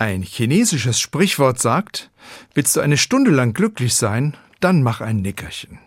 Ein 0.00 0.22
chinesisches 0.22 1.00
Sprichwort 1.00 1.58
sagt, 1.58 2.12
willst 2.54 2.76
du 2.76 2.80
eine 2.80 2.96
Stunde 2.96 3.32
lang 3.32 3.52
glücklich 3.52 3.96
sein, 3.96 4.36
dann 4.60 4.80
mach 4.80 5.00
ein 5.00 5.16
Nickerchen. 5.16 5.80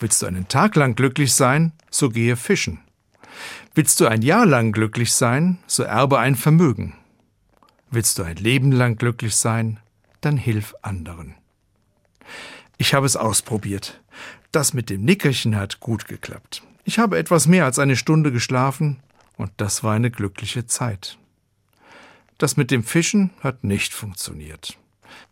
Willst 0.00 0.20
du 0.20 0.26
einen 0.26 0.48
Tag 0.48 0.74
lang 0.74 0.96
glücklich 0.96 1.32
sein, 1.32 1.72
so 1.88 2.08
gehe 2.08 2.34
fischen. 2.36 2.80
Willst 3.72 4.00
du 4.00 4.06
ein 4.08 4.22
Jahr 4.22 4.46
lang 4.46 4.72
glücklich 4.72 5.12
sein, 5.12 5.58
so 5.68 5.84
erbe 5.84 6.18
ein 6.18 6.34
Vermögen. 6.34 6.94
Willst 7.88 8.18
du 8.18 8.24
ein 8.24 8.36
Leben 8.36 8.72
lang 8.72 8.96
glücklich 8.96 9.36
sein, 9.36 9.78
dann 10.22 10.38
hilf 10.38 10.74
anderen. 10.82 11.36
Ich 12.78 12.94
habe 12.94 13.06
es 13.06 13.16
ausprobiert. 13.16 14.02
Das 14.50 14.74
mit 14.74 14.90
dem 14.90 15.04
Nickerchen 15.04 15.54
hat 15.54 15.78
gut 15.78 16.08
geklappt. 16.08 16.64
Ich 16.84 16.98
habe 16.98 17.16
etwas 17.16 17.46
mehr 17.46 17.64
als 17.64 17.78
eine 17.78 17.94
Stunde 17.94 18.32
geschlafen, 18.32 18.98
und 19.36 19.52
das 19.58 19.84
war 19.84 19.94
eine 19.94 20.10
glückliche 20.10 20.66
Zeit. 20.66 21.16
Das 22.38 22.56
mit 22.56 22.70
dem 22.70 22.82
Fischen 22.82 23.30
hat 23.40 23.64
nicht 23.64 23.94
funktioniert. 23.94 24.78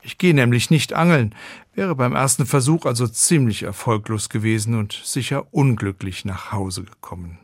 Ich 0.02 0.18
gehe 0.18 0.34
nämlich 0.34 0.70
nicht 0.70 0.92
angeln, 0.92 1.34
wäre 1.74 1.94
beim 1.94 2.14
ersten 2.14 2.46
Versuch 2.46 2.86
also 2.86 3.06
ziemlich 3.06 3.62
erfolglos 3.62 4.28
gewesen 4.28 4.74
und 4.74 5.00
sicher 5.04 5.52
unglücklich 5.52 6.24
nach 6.24 6.52
Hause 6.52 6.84
gekommen. 6.84 7.38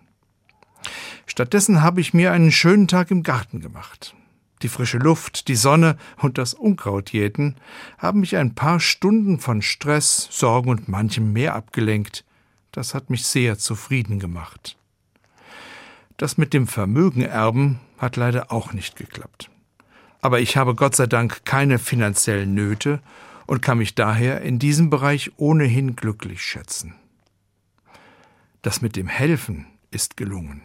Stattdessen 1.27 1.83
habe 1.83 2.01
ich 2.01 2.15
mir 2.15 2.33
einen 2.33 2.53
schönen 2.53 2.89
Tag 2.89 3.11
im 3.11 3.23
Garten 3.23 3.61
gemacht. 3.61 4.15
Die 4.63 4.69
frische 4.69 4.99
Luft, 4.99 5.49
die 5.49 5.57
Sonne 5.57 5.97
und 6.19 6.37
das 6.37 6.55
Unkrautjäten 6.55 7.57
haben 7.99 8.21
mich 8.21 8.37
ein 8.37 8.55
paar 8.55 8.81
Stunden 8.81 9.39
von 9.39 9.63
Stress, 9.63 10.29
Sorgen 10.31 10.69
und 10.69 10.89
manchem 10.89 11.33
mehr 11.33 11.55
abgelenkt. 11.55 12.25
Das 12.73 12.95
hat 12.95 13.11
mich 13.11 13.25
sehr 13.25 13.59
zufrieden 13.59 14.19
gemacht. 14.19 14.77
Das 16.21 16.37
mit 16.37 16.53
dem 16.53 16.67
Vermögen 16.67 17.23
erben 17.23 17.81
hat 17.97 18.17
leider 18.17 18.53
auch 18.53 18.75
nicht 18.75 18.95
geklappt. 18.95 19.51
Aber 20.21 20.39
ich 20.39 20.59
habe 20.59 20.75
Gott 20.75 20.95
sei 20.95 21.07
Dank 21.07 21.47
keine 21.47 21.79
finanziellen 21.79 22.53
Nöte 22.53 23.01
und 23.47 23.63
kann 23.63 23.79
mich 23.79 23.95
daher 23.95 24.43
in 24.43 24.59
diesem 24.59 24.91
Bereich 24.91 25.33
ohnehin 25.39 25.97
glücklich 25.97 26.43
schätzen. 26.43 26.95
Das 28.61 28.83
mit 28.83 28.97
dem 28.97 29.09
Helfen 29.09 29.65
ist 29.91 30.19
gelungen. 30.19 30.61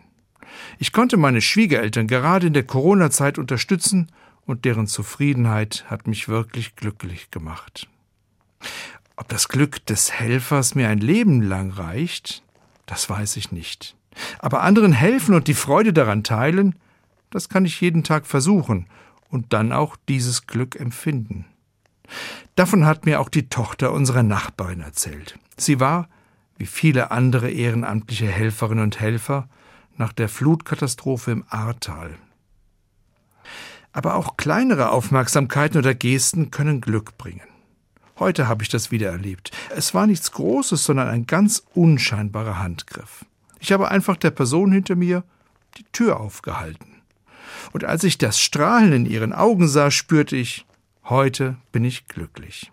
Ich 0.77 0.91
konnte 0.91 1.15
meine 1.15 1.39
Schwiegereltern 1.39 2.07
gerade 2.07 2.47
in 2.47 2.53
der 2.53 2.63
Corona-Zeit 2.63 3.37
unterstützen 3.37 4.11
und 4.45 4.65
deren 4.65 4.87
Zufriedenheit 4.87 5.85
hat 5.87 6.05
mich 6.05 6.27
wirklich 6.27 6.75
glücklich 6.75 7.31
gemacht. 7.31 7.87
Ob 9.15 9.29
das 9.29 9.47
Glück 9.47 9.85
des 9.85 10.11
Helfers 10.11 10.75
mir 10.75 10.89
ein 10.89 10.99
Leben 10.99 11.41
lang 11.41 11.71
reicht, 11.71 12.43
das 12.87 13.09
weiß 13.09 13.37
ich 13.37 13.53
nicht. 13.53 13.95
Aber 14.39 14.61
anderen 14.61 14.93
helfen 14.93 15.35
und 15.35 15.47
die 15.47 15.53
Freude 15.53 15.93
daran 15.93 16.23
teilen, 16.23 16.75
das 17.29 17.49
kann 17.49 17.65
ich 17.65 17.81
jeden 17.81 18.03
Tag 18.03 18.25
versuchen 18.25 18.87
und 19.29 19.53
dann 19.53 19.71
auch 19.71 19.97
dieses 20.07 20.47
Glück 20.47 20.79
empfinden. 20.79 21.45
Davon 22.55 22.85
hat 22.85 23.05
mir 23.05 23.19
auch 23.19 23.29
die 23.29 23.49
Tochter 23.49 23.91
unserer 23.91 24.23
Nachbarin 24.23 24.81
erzählt. 24.81 25.37
Sie 25.57 25.79
war, 25.79 26.07
wie 26.57 26.65
viele 26.65 27.11
andere 27.11 27.49
ehrenamtliche 27.49 28.27
Helferinnen 28.27 28.83
und 28.83 28.99
Helfer, 28.99 29.49
nach 29.97 30.13
der 30.13 30.29
Flutkatastrophe 30.29 31.31
im 31.31 31.45
Ahrtal. 31.49 32.11
Aber 33.91 34.15
auch 34.15 34.37
kleinere 34.37 34.91
Aufmerksamkeiten 34.91 35.77
oder 35.77 35.93
Gesten 35.93 36.51
können 36.51 36.81
Glück 36.81 37.17
bringen. 37.17 37.47
Heute 38.19 38.47
habe 38.47 38.63
ich 38.63 38.69
das 38.69 38.91
wieder 38.91 39.09
erlebt. 39.09 39.51
Es 39.75 39.93
war 39.93 40.07
nichts 40.07 40.31
Großes, 40.31 40.83
sondern 40.83 41.09
ein 41.09 41.27
ganz 41.27 41.63
unscheinbarer 41.73 42.59
Handgriff. 42.59 43.25
Ich 43.65 43.71
habe 43.71 43.89
einfach 43.89 44.15
der 44.15 44.29
Person 44.29 44.71
hinter 44.71 44.95
mir 44.95 45.23
die 45.79 45.85
Tür 45.91 46.19
aufgehalten. 46.19 47.01
Und 47.73 47.83
als 47.83 48.03
ich 48.03 48.19
das 48.19 48.39
Strahlen 48.39 48.93
in 48.93 49.05
ihren 49.07 49.33
Augen 49.33 49.67
sah, 49.67 49.89
spürte 49.89 50.35
ich, 50.35 50.67
heute 51.05 51.57
bin 51.71 51.83
ich 51.83 52.07
glücklich. 52.07 52.71